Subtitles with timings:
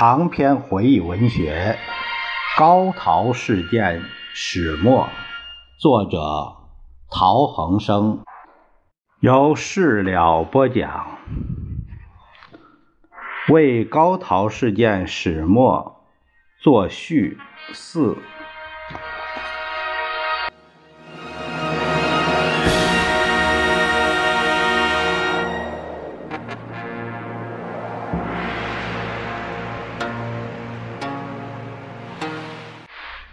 [0.00, 1.76] 长篇回忆文学
[2.58, 4.02] 《高陶事件
[4.32, 5.04] 始末》，
[5.78, 6.56] 作者
[7.10, 8.24] 陶恒生，
[9.20, 11.18] 由事了播讲。
[13.50, 16.02] 为高陶事件始末
[16.62, 17.36] 作序
[17.74, 18.16] 四。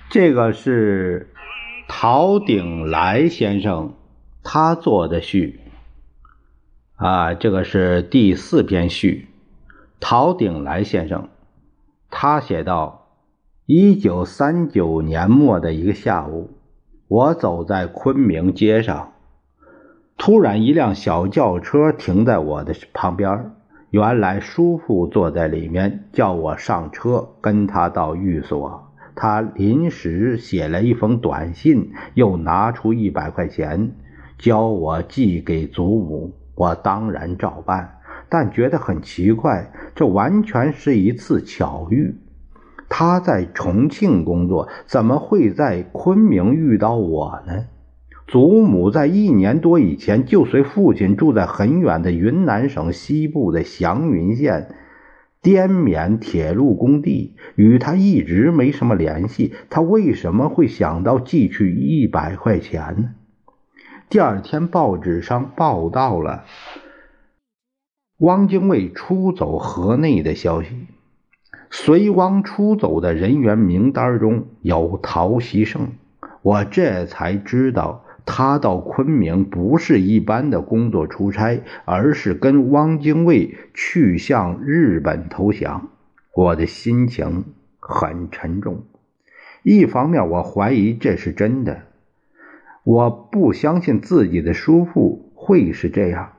[0.10, 1.34] 这个是
[1.90, 3.94] 陶鼎来先生
[4.42, 5.60] 他做的序
[6.96, 9.28] 啊，这个是第四篇序。
[10.00, 11.28] 陶鼎来先生
[12.10, 13.10] 他写道：
[13.66, 16.52] 一九三九年末的一个下午，
[17.10, 19.12] 我走在昆明街上，
[20.18, 23.52] 突然一辆小轿车停在我的旁边。
[23.90, 28.87] 原来叔父坐在里面，叫我上车跟他到寓所。
[29.20, 33.92] 他临时写了一封短信，又拿出一百块钱，
[34.38, 36.36] 教我寄给祖母。
[36.54, 37.98] 我当然照办，
[38.30, 42.16] 但觉得很奇怪，这完全是一次巧遇。
[42.88, 47.66] 他在重庆工作，怎么会在昆明遇到我呢？
[48.28, 54.70] 祖母在一年多以前就随父亲住在很远的云南省西部的祥云县。
[55.42, 63.10] 滇缅铁路工地与他一直没什么联系，他为什么会想到寄去一百块钱呢？
[64.10, 66.46] 第二天报纸上报道了
[68.20, 70.88] 汪精卫出走河内的消息，
[71.70, 75.90] 随汪出走的人员名单中有陶希圣，
[76.42, 78.04] 我这才知道。
[78.30, 85.90] 他到昆明不是一般的工作出差，而是跟汪精卫去向日本投降。
[86.36, 87.46] 我的心情
[87.80, 88.84] 很沉重。
[89.64, 91.84] 一方面，我怀疑这是真的，
[92.84, 96.34] 我不相信自己的叔父会是这样；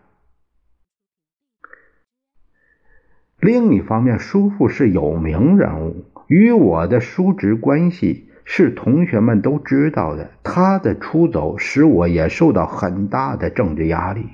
[3.41, 8.28] 另一方面，叔父是有名人物，与我的叔侄关系。
[8.51, 10.31] 是同学们都知道的。
[10.43, 14.27] 他的出走使我也受到很大的政治压力。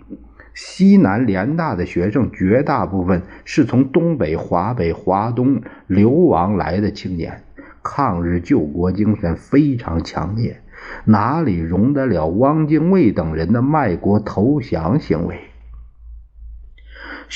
[0.54, 7.42] 西南联大的学生绝大部分是从东北、华北、华东流亡来的青年，
[7.82, 10.60] 抗日救国精神非常强烈，
[11.06, 15.40] 哪里容得了汪精卫等人的卖国投降行为？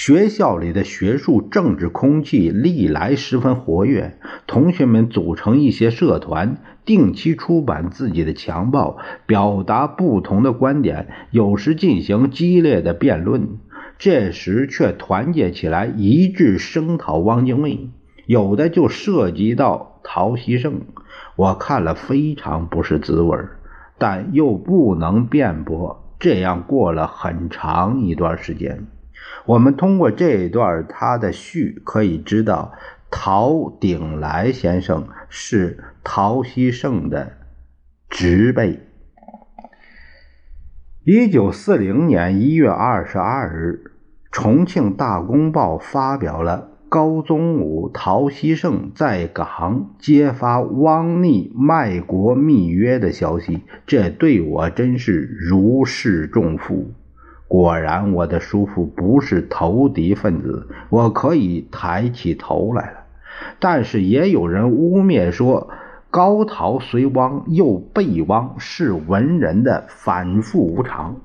[0.00, 4.16] 学校里的学术政治空气历来十分活跃，
[4.47, 13.59] 同学们组成一些社团，定期出版自己的强报，表达不同的观点，有时进行激烈的辩论，
[13.98, 17.91] 这时却团结起来，一致声讨汪精卫。
[18.25, 20.82] 有的就涉及到陶希圣，
[21.34, 23.36] 我看了非常不是滋味，
[23.98, 26.04] 但又不能辩驳。
[26.20, 28.86] 这样过了很长一段时间。
[29.48, 32.75] 我们通过这一段他的序可以知道，
[33.10, 37.32] 陶鼎来先生是陶希圣的
[38.10, 38.81] 侄辈。
[41.03, 43.91] 一九四零年一月二十二日，
[44.31, 56.92] 重庆大公报发表了高宗武、陶希圣在港揭发汪逆卖国密约的消息，这对我真是如释重负。
[57.48, 62.98] 果然，我的叔父不是投敌分子，我可以抬起头来了。
[63.59, 65.70] 但是也有人污蔑说，
[66.10, 71.16] 高陶随汪又被汪是文人的反复无常。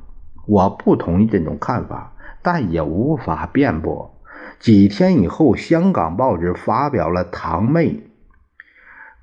[0.48, 4.14] 我不同意这种看法，但也无法辩驳。
[4.60, 8.04] 几天以后，香港报纸发表了堂妹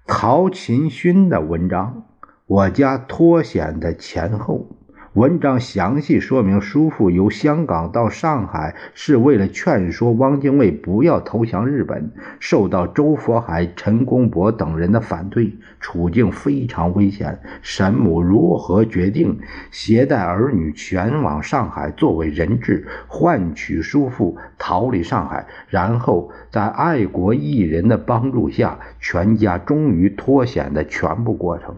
[0.06, 2.04] 陶勤勋的文章，
[2.46, 4.66] 我家脱险的前后。
[5.14, 17.40] 文章详细说明，叔父由香港到上海是为了劝说汪精卫不要投降日本，受到周佛海、陈公博等人的反对，处境非常危险。
[17.60, 19.40] 沈母如何决定
[19.72, 25.44] 携带儿女前往上海作为人质，换取叔父逃离上海？
[25.66, 31.74] 然后在爱国艺人的帮助下，全家终于脱险的全部过程。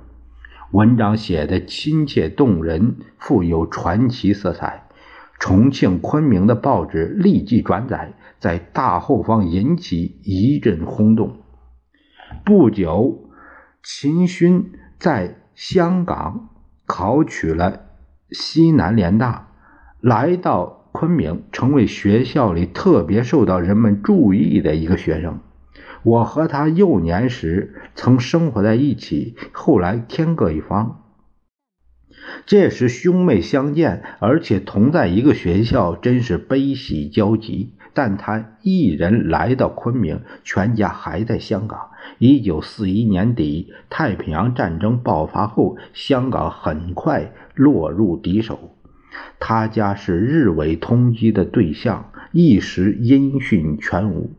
[0.72, 4.88] 文章写的亲切动人，富有传奇色彩。
[5.38, 11.42] 重庆、昆明的报纸立即转载，在大后方引起一阵轰动。
[12.42, 13.28] 不久，
[13.82, 16.48] 秦勋在香港
[16.86, 17.80] 考取了
[18.30, 19.48] 西南联大，
[20.00, 25.38] 来到昆明，成为学校里特别受到人们注意的一个学生。
[26.02, 30.98] 我和他幼年时曾生活在一起，后来天各一方。
[32.46, 37.74] 这时兄妹相见，而且同在一个学校，真是悲喜交集。
[37.94, 41.90] 但他一人来到昆明，全家还在香港。
[42.18, 48.76] 一九四一年底，太平洋战争爆发后，香港很快落入敌手，
[49.38, 54.30] 他家是日伪通缉的对象，一时音讯全无。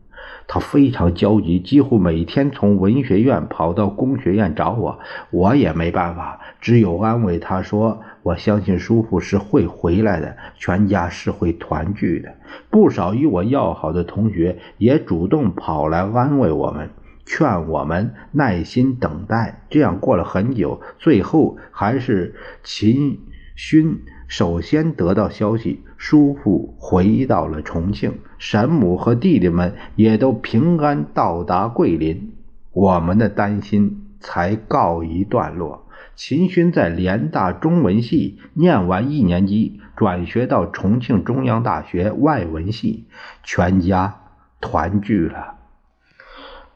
[0.53, 5.00] 他非常焦急，几乎每天从文学院跑到工学院找我，
[5.31, 12.35] 我也没办法，只有安慰他说：“我相信叔父是会回来的，全家是会团聚的。”
[12.69, 16.91] 不少与我要好的同学也主动跑来安慰我们，
[17.25, 19.63] 劝我们耐心等待。
[19.71, 23.21] 这样过了很久，最后还是秦
[23.55, 24.03] 勋。
[24.35, 32.33] 首先得到消息，叔父回到了重庆，沈母和弟弟们也都平安到达桂林，
[32.71, 35.85] 我们的担心才告一段落。
[36.15, 43.06] 秦勋在联大中文系念完一年级，转学到重庆中央大学外文系，
[43.44, 44.15] 全家
[44.59, 45.57] 团聚了。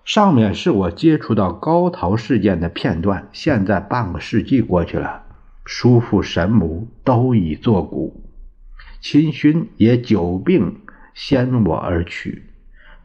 [0.06, 5.24] 上面是我接触到高陶事件的片段，现在半个世纪过去了。
[5.70, 8.24] 叔父、神母都已作古，
[9.02, 10.78] 亲勋也久病
[11.14, 12.44] 先我而去，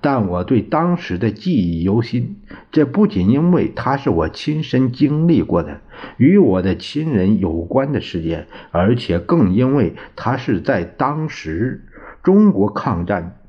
[0.01, 2.37] 但我对当时的记忆犹新。
[2.71, 5.81] 这不仅因为他是我亲身经历过的、
[6.19, 11.89] 与我的亲人有关的事件，而且更因为他是在当时
[12.23, 13.41] 中国抗战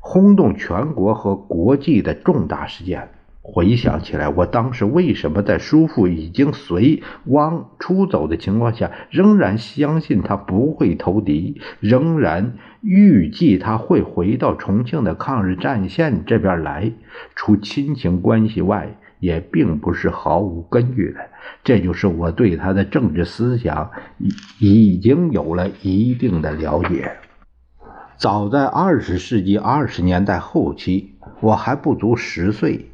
[0.00, 3.10] 轰动全国和国际的重大事件。
[3.48, 16.92] 回想起来，我当时为什么在叔父已经随汪出走的情况下，仍然相信他不会投敌，仍然预计他会回到重庆的抗日战线这边来？
[17.36, 21.20] 除亲情关系外，也并不是毫无根据的。
[21.62, 23.92] 这就是我对他的政治思想
[24.58, 27.12] 已已经有了一定的了解。
[28.16, 32.86] 早在二十世纪二十年代后期，我还不足十岁。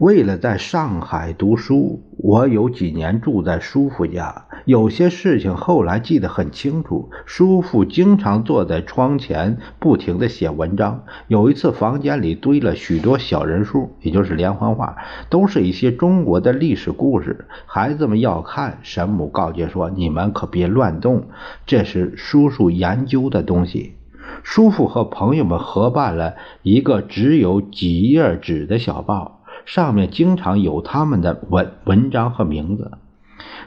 [0.00, 4.46] 为了在上海读书，我有几年住在叔父家。
[4.64, 7.10] 有些事情后来记得很清楚。
[7.26, 11.04] 叔父经常坐在窗前，不停地写文章。
[11.28, 14.96] 有一次，房间里堆了许多小人书，也就是连环画，
[15.28, 17.44] 都是一些中国的历史故事。
[17.66, 21.28] 孩子们要看，神母告诫说：“你们可别乱动，
[21.66, 23.96] 这是叔叔研究的东西。”
[24.42, 29.39] 叔父和朋友们合办了一个只有几页纸的小报。
[29.72, 32.90] 上面经常有他们的文文章和名字。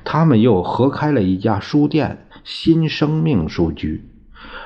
[0.03, 4.03] 他们又合开了一家书店——新生命书局。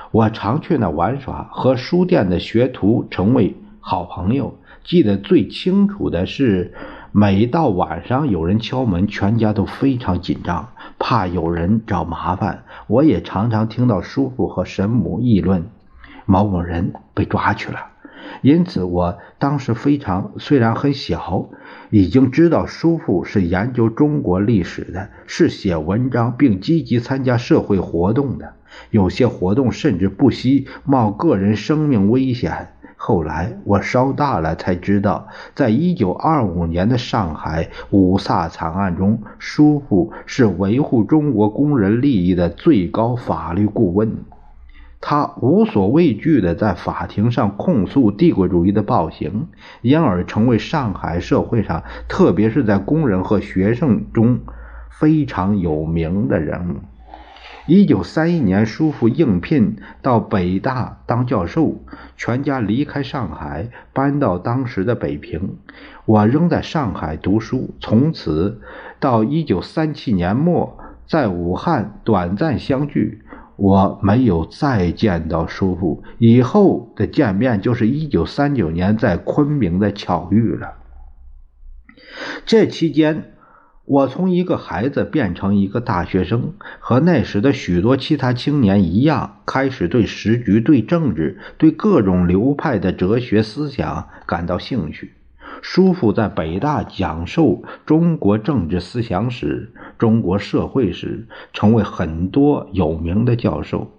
[0.10, 4.58] 我常去那玩耍，和书店的学徒成为好朋友。
[4.84, 6.74] 记得最清楚的是，
[7.12, 12.64] 每到晚上有人敲门，全家都非常紧张，怕有人找麻烦。
[12.88, 15.70] 我也常常听到叔父和神母议论：
[16.26, 17.78] 某某人被抓去了。
[18.42, 21.50] 因此，我当时非常虽然很小，
[21.90, 28.54] 已经知道叔父是研究中国历史的，是写文章并积极参加社会活动的。
[28.92, 32.74] 有些活动甚至不惜冒个人生命危险。
[33.00, 44.18] 后来我稍大了才知道，在一九二五年的上海五卅惨案中，叔父是维护中国工人利益的最高法律顾问。
[45.00, 49.48] 他无所畏惧地在法庭上控诉帝国主义的暴行，
[49.82, 54.40] 因而成为上海社会上，特别是在工人和学生中
[54.90, 56.78] 非常有名的人物。
[57.68, 61.76] 一九三一年，叔父应聘到北大当教授，
[62.16, 65.58] 全家离开上海，搬到当时的北平。
[66.06, 68.62] 我仍在上海读书，从此
[69.00, 73.22] 到一九三七年末，在武汉短暂相聚。
[73.58, 80.76] 我没有再见到叔父，以后的见面就是一九三九年在昆明的巧遇了。
[82.46, 83.34] 这期间，
[83.84, 95.17] 我从一个孩子变成一个大学生，和那时的许多其他青年一样，开始对时局、对政治、对各种流派的哲学思想感到兴趣。
[95.62, 103.92] 叔父在北大讲授中国政治思想史、中国社会史，成为很多有名的教授。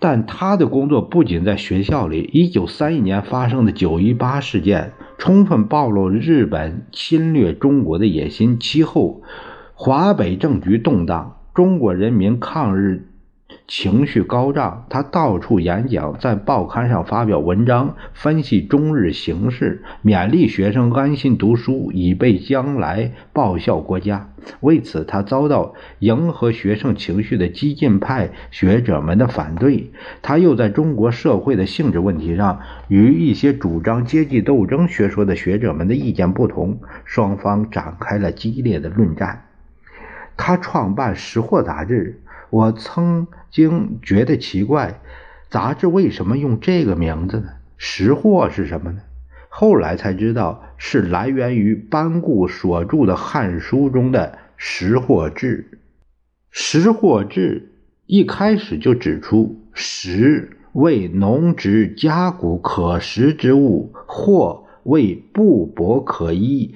[0.00, 2.28] 但他的工作不仅在学校里。
[2.32, 8.58] 一九三一年发生的九一八事件，充分暴露日本侵略中国的野心。
[8.60, 9.22] 其后，
[9.72, 13.08] 华北政局动荡，中国人民抗日
[13.66, 24.28] 情绪高涨，他到处演讲，在报刊上发表文章，分析中日形势，勉励学生安心读书，以备将来报效国家。
[24.60, 29.90] 为此，他遭到迎合学生情绪的激进派学者们的反对。
[30.20, 39.46] 他又在中国社会的性质问题上，与一些主张阶级斗争学说的学者们的意见不同，双方展开了激烈的论战。
[40.36, 42.20] 他创办《识货》杂志。
[42.50, 45.00] 我曾经觉得奇怪，
[45.48, 47.50] 杂志为什么用这个名字呢？
[47.76, 48.98] 识货是什么呢？
[49.48, 55.68] 后来才知道是来源于班固所著的《汉书》中的《识货志》。
[56.50, 57.70] 《识货志》
[58.06, 66.74] 一开始就指出：“识为农职家谷可食之物，货为布帛可衣，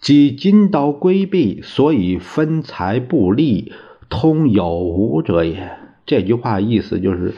[0.00, 3.74] 即金刀龟璧，所以分财布利。”
[4.08, 5.70] 通有无者也。
[6.12, 7.32] 这句话意思就是，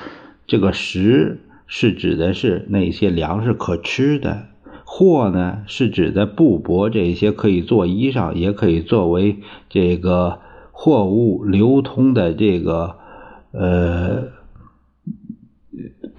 [0.48, 1.38] 这个食
[1.68, 4.48] 是指的是那些粮食可吃的，
[4.84, 9.36] 货呢是指的布帛这些可以做衣裳，也可以作为
[9.68, 10.40] 这个
[10.72, 12.96] 货物流通的这个
[13.52, 14.24] 呃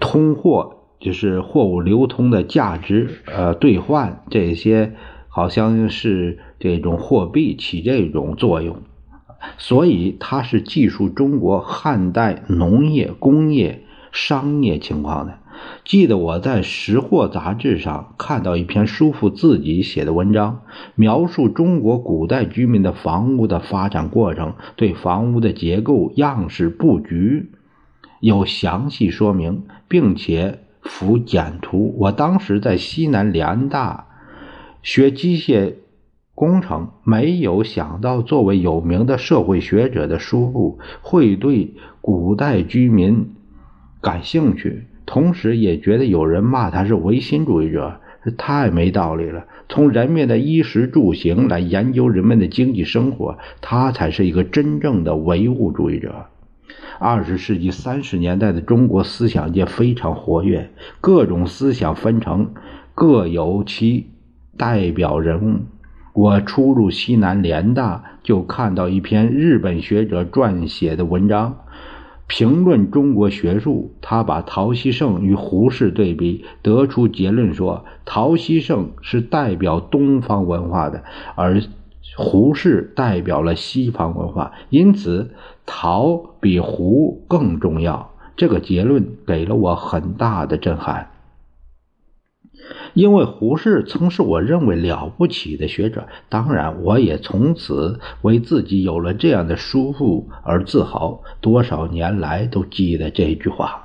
[0.00, 4.94] 通货，就是货物流通的价值呃兑换这些，
[5.28, 8.78] 好像是这种货币起这种作用。
[9.58, 15.38] 所以，它是记述中国汉代农业、工业、商业情况的。
[15.84, 20.62] 记得我在《识货》杂志上看到一篇叔父自己写的文章，
[20.94, 27.52] 描述中国古代居民的房屋的发展过程，对房屋的结构、样式、布局
[28.20, 31.94] 有详细说明，并且附简图。
[31.98, 34.06] 我当时在西南联大
[34.82, 35.74] 学机械。
[36.36, 43.30] 工程没有想到，作为有名的社会学者的叔父会对古代居民
[44.02, 48.00] 感兴趣，同时也觉得有人骂他是唯心主义者，
[48.36, 49.46] 太没道理了。
[49.70, 56.26] 从人民的衣食住行来研究人们的经济生活，他才是一个真正的唯物主义者。
[56.98, 60.68] 二十世纪三十年代的中国思想界非常活跃，
[61.00, 62.52] 各种思想分成
[62.94, 64.10] 各有其
[64.58, 65.60] 代表人物。
[66.16, 71.58] 我初入西南联大，就看到一篇日本学者撰写的文章，
[72.26, 73.92] 评论中国学术。
[74.00, 81.04] 他把陶希圣与胡适对比，得出结论说，陶希圣是代表东方文化的，
[81.34, 81.60] 而
[82.16, 85.32] 胡适代表了西方文化，因此
[85.66, 88.12] 陶比胡更重要。
[88.38, 91.10] 这个结论给了我很大的震撼。
[92.94, 101.22] 因为胡适曾是我认为了不起的学者，当然，我也从此为自己有了这样的叔父而自豪。
[101.40, 103.82] 多少年来都记得这句话。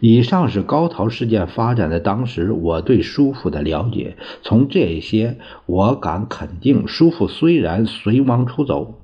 [0.00, 4.18] 以上是高陶事件发展的当时我对叔父的了解。
[4.42, 9.00] 从这些，我敢肯定，叔父虽然随亡出走，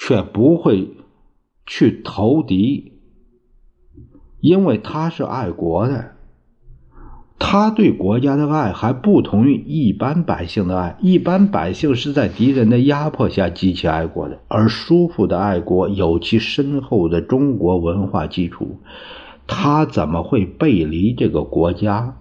[0.00, 0.90] 却不会
[1.66, 2.92] 去投敌，
[4.40, 6.12] 因为他是爱国的。
[7.38, 18.80] 他对国家的爱还不同于一般百姓的爱，一般百姓是在敌人的压迫下激起爱国的，而叔父的爱国有其深厚的中国文化基础，
[19.46, 22.16] 他怎么会背离这个国家？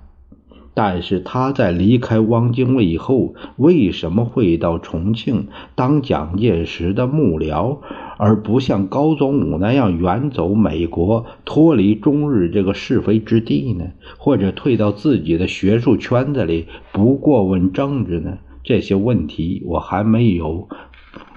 [0.79, 7.79] 但是他在离开汪精卫以后，为什么会到重庆当蒋介石的幕僚？
[8.19, 13.85] 而不像高宗武那样远走美国，脱离中日这个是非之地呢？
[14.19, 18.37] 或者退到自己的学术圈子里，不过问政治呢？
[18.63, 20.69] 这些问题我还没有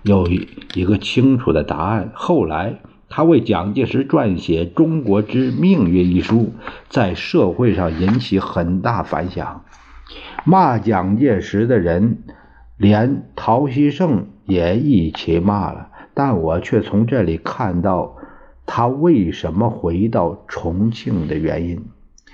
[0.02, 0.28] 有
[0.74, 2.10] 一个清楚的答案。
[2.12, 2.80] 后来
[3.12, 6.52] 他为蒋介石撰写《中国之命运》一书，
[6.88, 9.64] 在社会上引起很大反响，
[10.44, 12.18] 骂蒋介石的人，
[12.76, 15.88] 连陶希圣也一起骂了。
[16.14, 18.16] 但我却从这里看到
[18.64, 21.84] 他为什么回到重庆的原因。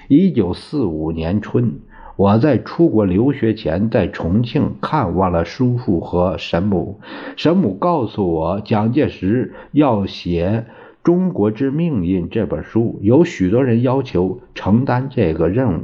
[0.09, 1.81] 一九四五年春，
[2.17, 6.99] 我在出国留学前，在重庆看望了叔父和沈母。
[7.37, 10.65] 沈母告诉我，蒋介石要写
[11.05, 15.83] 《中国之命运》这本书，有许多人要求承担这个任务。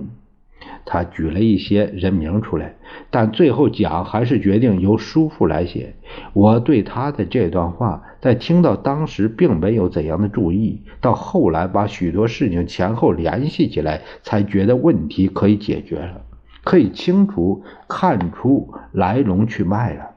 [0.85, 2.75] 他举了一些人名出来，
[3.11, 5.95] 但最后蒋还是决定由叔父来写。
[6.33, 16.23] 我对他的这段话，在听到当时并没有怎样的注意，到后来把许多事情前后联系起来，才觉得问题可以解决了，
[16.65, 20.11] 可以清楚看出来龙去脉了。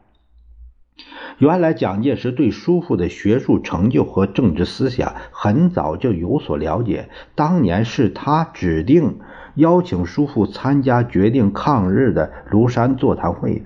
[1.39, 9.19] 原来蒋介石对叔父的学术成就和政治思想很早就有所了解，当年是他指定
[9.55, 13.63] 邀请叔父参加决定抗日的庐山座谈会。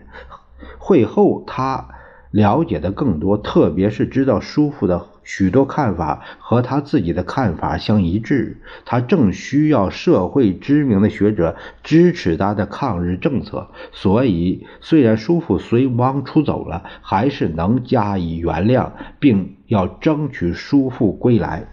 [0.78, 1.90] 会后他。
[2.32, 21.66] 了解的更多，特别是知道叔父的许多看法和他自己的看法相一致，他正需要社会知名的学者支持他的抗日政策，所以虽然叔父随汪出走了，还是能加以原谅，并要争取叔父归来。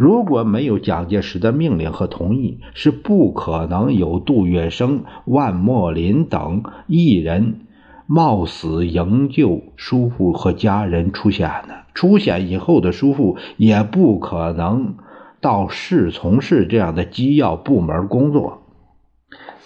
[0.00, 7.66] 如果没有蒋介石的命令和同意，是不可能有杜月笙、万墨林等艺人。
[8.06, 14.94] 冒死营救叔父和家人出险的，出险以后的叔父也不可能
[15.38, 18.62] 到市从事这样的机要部门工作。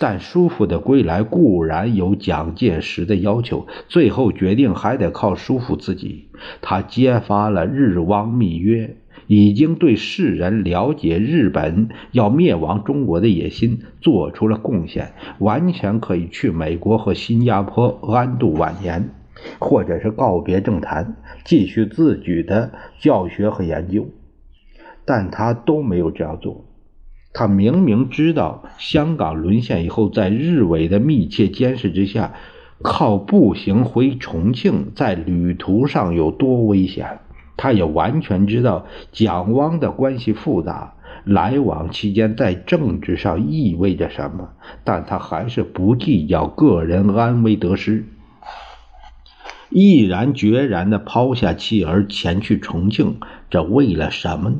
[0.00, 6.30] 但叔父的归来固然有蒋介石的要求，最后决定还得靠叔父自己。
[6.60, 8.96] 他揭发了日汪密约。
[9.26, 19.10] 已经对世人了解日本要灭亡中国的野心做出了贡献，完全可以去美国和新加坡安度晚年，
[19.58, 24.08] 或者是告别政坛，继续自己的教学和研究。
[25.06, 26.64] 但他都没有这样做。
[27.32, 32.32] 他明明知道香港沦陷以后，在日伪的密切监视之下，
[32.80, 37.18] 靠步行回重庆，在旅途上有多危险。
[37.56, 40.94] 他也完全知道蒋汪的关系复杂，
[41.24, 44.50] 来往期间在政治上意味着什么，
[44.82, 48.06] 但他还是不计较个人安危得失，
[49.70, 53.18] 毅然决然地抛下妻儿前去重庆，
[53.50, 54.54] 这为了什么？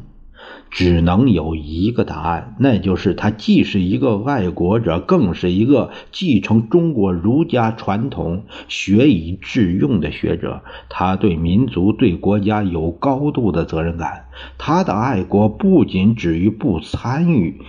[0.71, 10.63] 只能有一个答案，那就是他既是一个爱国者，更是一个继承中国儒家传统、学以致用的学者。
[10.89, 14.25] 他对民族、对国家有高度的责任感。
[14.59, 17.61] 他的爱国不仅止于不参与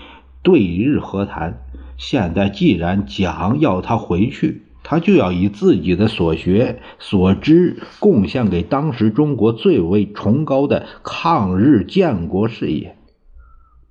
[0.41, 1.61] 对日和谈。
[1.97, 12.95] 现在既然蒋要他回去，他就要以自己的所学所知贡献给当时中国最为崇高的抗日建国事业。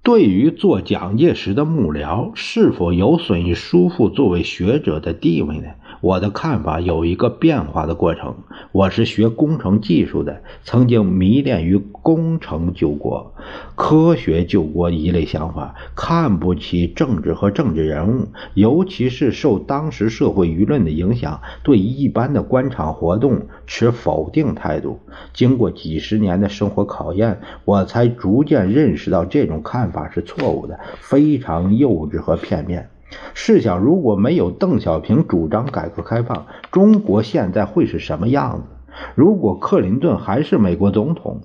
[0.05, 5.71] 对于做蒋介石的幕僚，是否有损于叔父作为学者的地位呢？
[6.01, 8.35] 我的看法有一个变化的过程。
[8.73, 13.35] 我是学工程技术的，曾经迷恋于工程救国、
[13.75, 24.99] 科学救国一类想法，看不起政治和政治人物，尤其是受当时社会舆论的影响，对一般的官场活动持否定态度。
[25.33, 32.91] 经过几十年的生活考验，我才逐渐认识到这种看法是错误的，非常幼稚和片面。
[33.35, 38.93] 试想，如果没有邓小平主张改革开放，中国现在会是什么样子？
[39.15, 41.41] 如果克林顿还是美国总统，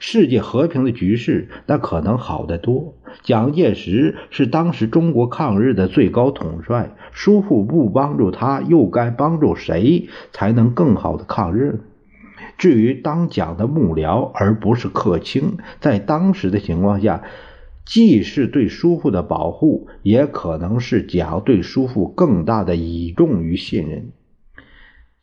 [0.00, 2.94] 世界和平的局势那可能好得多。
[3.22, 11.80] 蒋介石是当时中国抗日的最高统帅，叔父不帮助他，又该帮助谁才能更好的抗日？
[12.56, 17.22] 至于当蒋的幕僚而不是客卿，在当时的情况下。
[17.84, 24.10] 既是对叔父的保护，也可能是蒋对叔父更大的倚重与信任。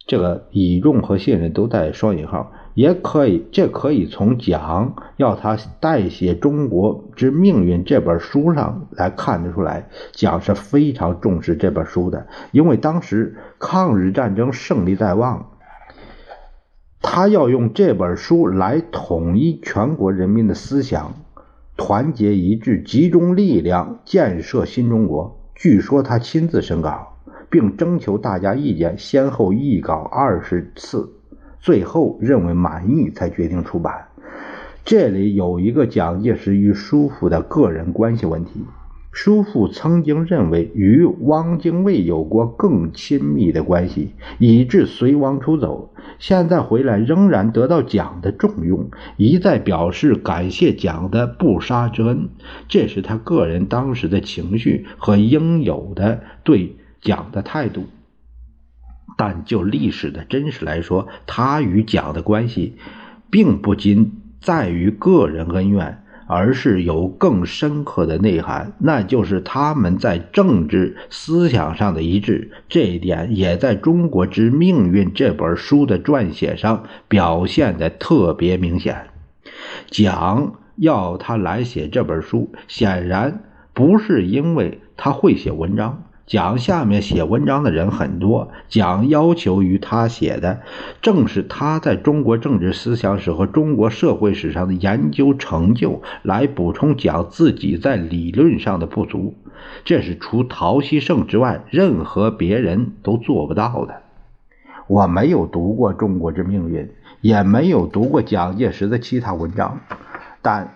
[0.08, 9.90] 这个倚重和信任都带双引号，也可以，这可以从蒋要他代写《中国之命运》这本书上来看得出来。
[10.12, 15.52] 蒋是非常重视这本书的，因为当时抗日战争胜利在望，
[17.02, 21.14] 他要用这本书来统一全国人民的思想。
[21.84, 25.42] 团结一致，集中力量建设新中国。
[25.56, 27.18] 据说他亲自审稿，
[27.50, 31.12] 并征求大家意见，先后译稿二十次，
[31.60, 34.06] 最后认为满意才决定出版。
[34.86, 38.64] 这里有一个蒋介石与叔父的个人关系问题。
[39.12, 45.94] 叔父曾经认为与汪精卫有过更亲密的关系，以致随汪出走。
[46.18, 52.30] 现在回来仍然得到蒋的重用，一再表示感谢蒋的不杀之恩。
[52.70, 57.88] 这是他个人当时的情绪和应有的对蒋的态度。
[59.18, 62.78] 但就历史的真实来说，他与蒋的关系，
[63.30, 66.01] 并不仅在于个人恩怨。
[66.34, 72.52] 而是有更深刻的内涵，那就是他们在政治思想上的一致。
[72.70, 79.08] 这一点也在《中国之命运》这本书的撰写上表现的特别明显。
[79.88, 90.62] 蒋要他来写这本书，显然不是因为他会写文章，蒋下面写文章的人很多，蒋要求于他写的
[91.02, 99.36] 正是他在中国政治思想史和中国社会史上的研究成就，来补充蒋自己在理论上的不足。
[99.84, 104.02] 这是除陶希圣之外，任何别人都做不到的。
[104.88, 106.84] 我没有读过《中国之命运》，
[107.20, 109.82] 也没有读过蒋介石的其他文章，
[110.42, 110.76] 但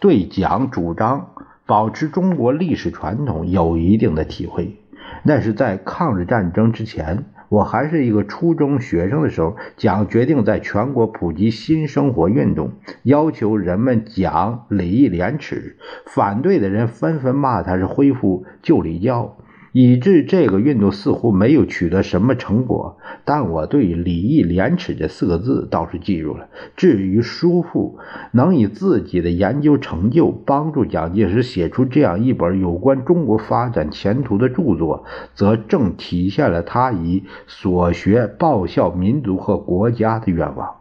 [0.00, 1.30] 对蒋主张
[1.66, 4.76] 保持中国历史传统有一定的体会。
[5.24, 15.76] 那是在抗日战争之前，我还是一个初中学生的时候，蒋决定在全国普及新生活运动，要求人们讲礼义廉耻。
[16.06, 19.36] 反对的人纷纷骂他是恢复旧礼教。
[19.72, 26.48] 以致这个运动似乎没有取得什么成果，但我对“礼义廉耻”这四个字倒是记住了。
[26.76, 27.98] 至于叔父
[28.32, 40.76] 能以自己的研究成就帮助蒋介石写出这样一本有关中国发展前途的著作，则正体现了他以所学报效民族和国家的愿望。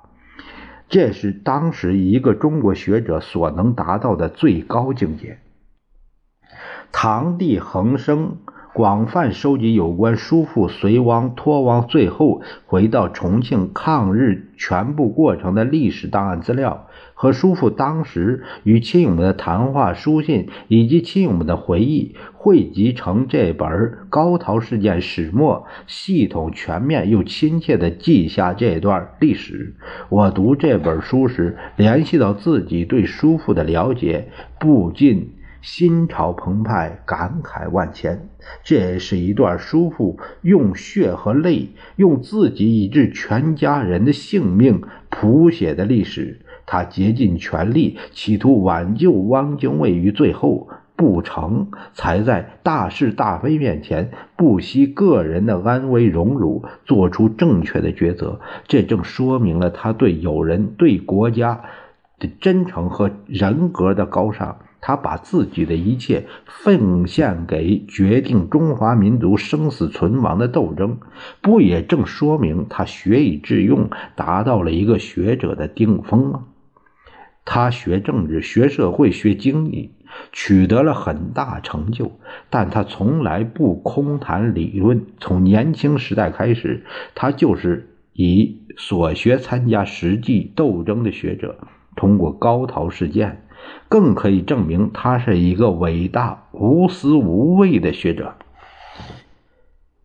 [0.89, 5.37] 这是当时一个中国学者所能达到的最高境界。
[6.91, 8.35] 堂弟恒生。
[8.73, 23.67] 广泛收集有关叔父随亡、托亡、最后回到重庆抗日全部过程的历史档案资料，和叔父当时与亲友们的谈话、书信以及亲友们的回忆，汇集成这本
[24.09, 29.75] 《高陶事件始末》，系统、全面又亲切地记下这段历史。
[30.07, 34.29] 我读这本书时，联系到自己对叔父的了解，
[34.61, 35.31] 不禁。
[35.61, 38.27] 心潮澎湃，感慨万千。
[38.63, 46.41] 这是一段叔父用血和泪，用自己以致全家人的性命谱写的历史。
[46.65, 58.39] 他竭尽全力，企图挽救汪精卫于最后，不成，才在大是大非面前，不惜个人的安危荣辱，做出正确的抉择。
[58.67, 61.61] 这正说明了他对友人、对国家
[62.19, 64.57] 的真诚和人格的高尚。
[64.81, 70.97] 他把自己的一切奉献给决定中华民族生死存亡的斗争，
[71.39, 76.45] 不也正说明他学以致用，达到了一个学者的顶峰吗？
[77.45, 79.91] 他学政治、学社会、学经济，
[80.31, 82.11] 取得了很大成就，
[82.49, 85.05] 但他从来不空谈理论。
[85.19, 91.67] 从年轻时代开始，他就是以所学参加实际斗争的学者。
[91.95, 93.43] 通过高陶事件。
[93.89, 98.35] 更可以证明他是一个伟大、无私无畏的学者。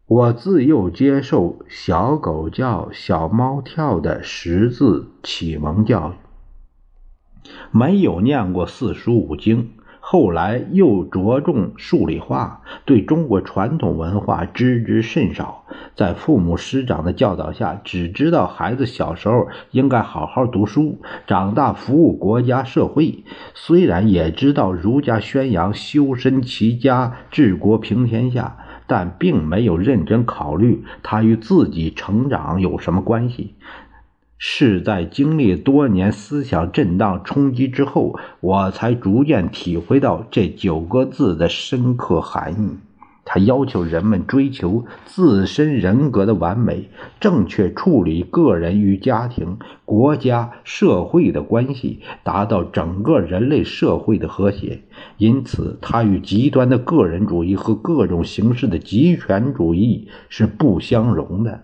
[0.07, 9.73] 我自幼接受小狗叫、小猫跳的识字启蒙教育，没有念过四书五经。
[10.09, 15.65] 后来又着重数理化，对中国传统文化知之甚少。
[15.97, 23.25] 在父母师长的教导下，只知道孩子小时候应该好好读书，长大服务国家社会。
[23.53, 33.55] 虽然也知道儒家宣扬修身齐家治国平天下，但并没有认真考虑他与自己成长有什么关系。
[34.39, 42.77] 是在经历多年思想震荡冲击之后，我才逐渐体会到这九个字的深刻含义。
[43.29, 54.83] 它要求人们追求自身人格的完美，正确处理个人与家庭、国家、社会的关系，达到整个人类社会的和谐。
[55.17, 61.63] 因此，它与极端的个人主义和各种形式的极权主义是不相容的。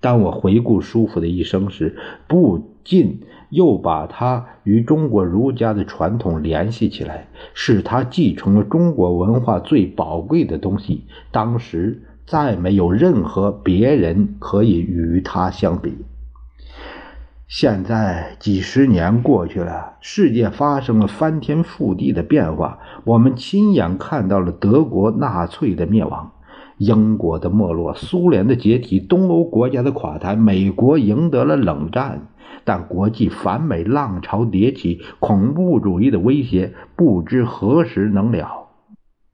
[0.00, 1.96] 当我回顾叔父的一生时，
[2.28, 11.04] 不禁又把他与中国儒家的传统联系起来，是他继承了中国文化最宝贵的东西。
[11.32, 15.96] 当时再没有任何别人可以与他相比。
[17.48, 26.32] 现在几十年过去了，世界发生了翻天覆地的变化，我们亲眼看到了德国纳粹的灭亡。
[26.78, 32.28] 英国的没落，苏联的解体，东欧国家的垮台，美国赢得了冷战，
[32.64, 38.66] 但国际反美浪潮迭起，恐怖主义的威胁不知何时能了，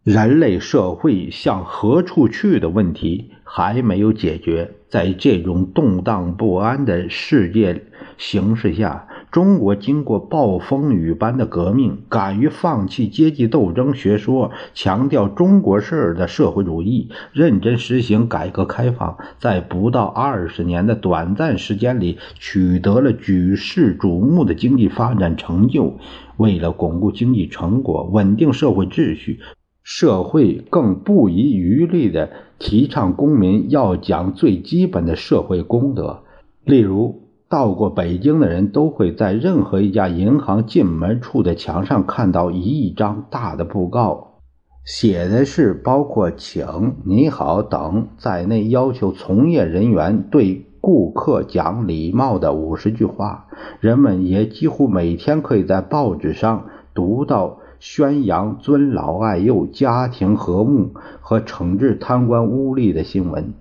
[0.05, 7.83] 人类社会向何处去的问题还没有解决，在这种动荡不安的世界
[8.19, 9.09] 形势下。
[9.33, 25.97] 中国经过暴风雨般的革命，敢于放弃阶级斗争学说，强调中国式的社会主义，认真实行改革开放，在不到二十年的短暂时间里，取得了举世瞩目的经济发展成就。
[26.37, 29.41] 为了巩固经济成果，稳定社会秩序，
[29.83, 36.25] 社会更不遗余力地提倡公民要讲最基本的社会公德，
[36.65, 37.22] 例如，
[37.53, 44.39] 到过北京的人都会在任何一家银行进门处的墙上看到一张大的布告，
[44.87, 53.49] 写的是包括“请”“你好”等在内要求从业人员对顾客讲礼貌的五十句话。
[53.81, 57.59] 人们也几乎每天可以在报纸上读到。
[57.83, 63.55] 宣扬尊老爱幼、家庭和睦和惩治贪官污吏的新闻，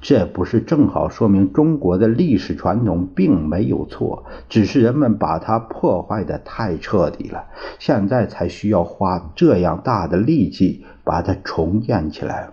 [0.00, 7.44] 这不是正好说明中国的历史传统并没有错，只是人们把它破坏的太彻底了，
[7.78, 12.50] 现在才需要花这样大的力气把它重建起来。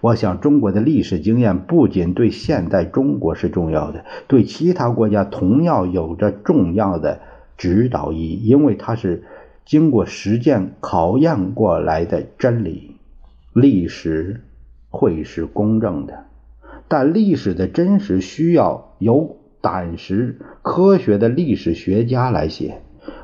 [0.00, 7.20] 我想，中国的历史经验不仅对现代中国是重要的，对其他国家同样有着重要的
[7.56, 9.24] 指导意义，因为它是。
[9.66, 12.96] 经过实践考验过来的真理，
[13.54, 14.42] 历史
[14.90, 16.26] 会是公正的，
[16.96, 22.82] 但历史的真实需要由胆识、科学的历史学家来写。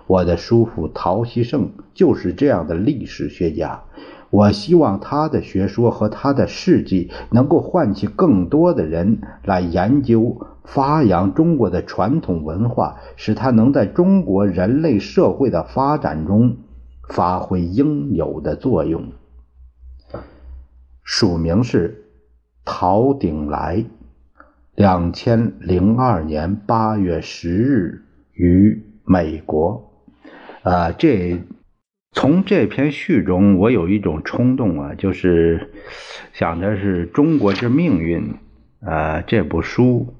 [0.09, 3.85] 我的叔父陶希圣就是这样的历史学家。
[4.30, 16.56] 我希望他的学说和他的事迹能够唤起更多的人来研究、发扬中国的传统文化，使它能在中国人类社会的发展中
[17.09, 19.12] 发挥应有的作用。
[21.04, 22.00] 署名是
[22.72, 23.85] 陶鼎来，
[24.76, 29.90] 两千零二年八月十日于美国。
[30.62, 31.40] 啊，这。
[32.12, 35.72] 从这篇序中，我有一种冲动啊，就是
[36.33, 38.35] 想着是中国之命运。
[38.80, 40.14] 呃，这部书，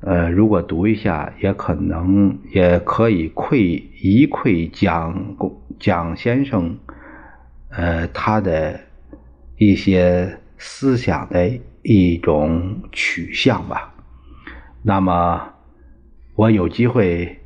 [0.00, 3.60] 呃，如果读一下，也可能也可以窥
[4.02, 6.76] 一窥蒋公蒋先生，
[7.70, 8.80] 呃，他的
[9.56, 11.50] 一些思想的
[11.84, 13.94] 一种取向吧。
[14.82, 15.54] 那么，
[16.34, 17.40] 我有机会。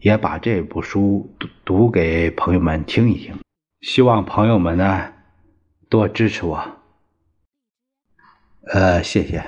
[0.00, 3.38] 也把这部书读读给朋友们听一听，
[3.80, 5.14] 希望朋友们呢
[5.88, 6.62] 多支持我。
[8.70, 9.42] 呃，谢谢。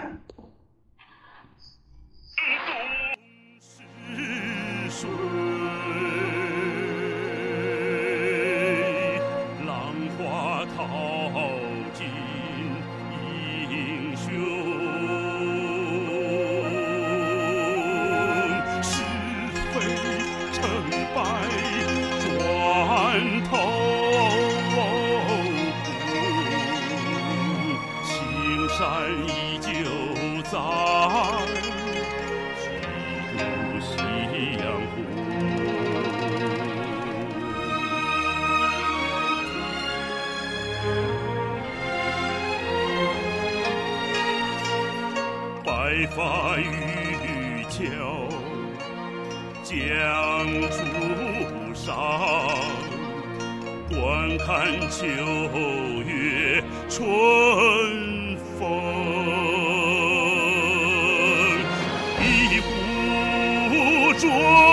[64.19, 64.66] 좋.